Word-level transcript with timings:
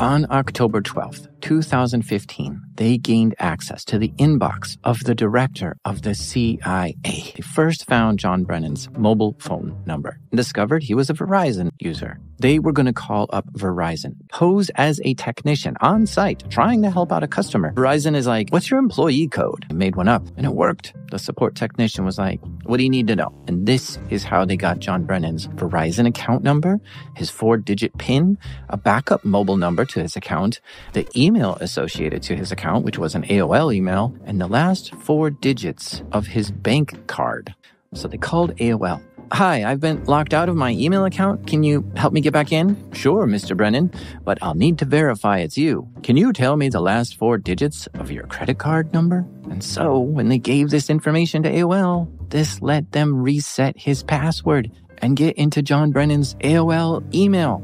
On 0.00 0.26
October 0.28 0.82
12th, 0.82 1.28
2015, 1.44 2.62
they 2.76 2.96
gained 2.96 3.34
access 3.38 3.84
to 3.84 3.98
the 3.98 4.08
inbox 4.16 4.78
of 4.82 5.04
the 5.04 5.14
director 5.14 5.76
of 5.84 6.00
the 6.00 6.14
CIA. 6.14 6.96
They 7.04 7.42
first 7.42 7.84
found 7.84 8.18
John 8.18 8.44
Brennan's 8.44 8.88
mobile 8.96 9.36
phone 9.38 9.82
number 9.84 10.18
and 10.30 10.38
discovered 10.38 10.82
he 10.82 10.94
was 10.94 11.10
a 11.10 11.14
Verizon 11.14 11.70
user. 11.78 12.18
They 12.38 12.58
were 12.58 12.72
going 12.72 12.86
to 12.86 12.92
call 12.92 13.28
up 13.30 13.46
Verizon, 13.52 14.16
pose 14.28 14.70
as 14.74 15.00
a 15.04 15.14
technician 15.14 15.76
on 15.80 16.06
site, 16.06 16.42
trying 16.50 16.82
to 16.82 16.90
help 16.90 17.12
out 17.12 17.22
a 17.22 17.28
customer. 17.28 17.72
Verizon 17.72 18.16
is 18.16 18.26
like, 18.26 18.50
What's 18.50 18.70
your 18.70 18.80
employee 18.80 19.28
code? 19.28 19.66
I 19.70 19.74
made 19.74 19.96
one 19.96 20.08
up 20.08 20.26
and 20.36 20.46
it 20.46 20.54
worked. 20.54 20.94
The 21.10 21.18
support 21.18 21.54
technician 21.54 22.04
was 22.04 22.18
like, 22.18 22.40
What 22.64 22.78
do 22.78 22.82
you 22.82 22.90
need 22.90 23.06
to 23.08 23.16
know? 23.16 23.32
And 23.46 23.66
this 23.66 23.98
is 24.10 24.24
how 24.24 24.44
they 24.44 24.56
got 24.56 24.80
John 24.80 25.04
Brennan's 25.04 25.46
Verizon 25.48 26.08
account 26.08 26.42
number, 26.42 26.80
his 27.14 27.30
four 27.30 27.56
digit 27.56 27.96
PIN, 27.98 28.36
a 28.68 28.76
backup 28.76 29.24
mobile 29.24 29.56
number 29.56 29.84
to 29.84 30.00
his 30.00 30.16
account, 30.16 30.60
the 30.92 31.06
email 31.14 31.33
associated 31.36 32.22
to 32.24 32.36
his 32.36 32.52
account, 32.52 32.84
which 32.84 32.98
was 32.98 33.14
an 33.14 33.24
AOL 33.24 33.74
email, 33.74 34.14
and 34.24 34.40
the 34.40 34.46
last 34.46 34.94
four 34.94 35.30
digits 35.30 36.02
of 36.12 36.26
his 36.26 36.50
bank 36.50 37.06
card. 37.06 37.54
So 37.94 38.08
they 38.08 38.18
called 38.18 38.56
AOL. 38.56 39.02
Hi, 39.32 39.64
I've 39.64 39.80
been 39.80 40.04
locked 40.04 40.34
out 40.34 40.48
of 40.48 40.54
my 40.54 40.70
email 40.72 41.04
account. 41.04 41.46
Can 41.46 41.62
you 41.62 41.90
help 41.96 42.12
me 42.12 42.20
get 42.20 42.32
back 42.32 42.52
in? 42.52 42.76
Sure, 42.92 43.26
Mr. 43.26 43.56
Brennan, 43.56 43.90
but 44.22 44.38
I'll 44.42 44.54
need 44.54 44.78
to 44.78 44.84
verify 44.84 45.38
it's 45.38 45.56
you. 45.56 45.88
Can 46.02 46.16
you 46.16 46.32
tell 46.32 46.56
me 46.56 46.68
the 46.68 46.80
last 46.80 47.16
four 47.16 47.38
digits 47.38 47.88
of 47.94 48.10
your 48.10 48.26
credit 48.26 48.58
card 48.58 48.92
number? 48.92 49.24
And 49.50 49.64
so, 49.64 49.98
when 49.98 50.28
they 50.28 50.38
gave 50.38 50.70
this 50.70 50.90
information 50.90 51.42
to 51.42 51.50
AOL, 51.50 52.08
this 52.30 52.60
let 52.62 52.92
them 52.92 53.22
reset 53.22 53.76
his 53.78 54.02
password 54.02 54.70
and 54.98 55.16
get 55.16 55.36
into 55.36 55.62
John 55.62 55.90
Brennan's 55.90 56.34
AOL 56.36 57.02
email. 57.14 57.62